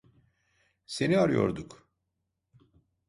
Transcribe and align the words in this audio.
Seni 0.85 1.17
arıyorduk. 1.17 1.89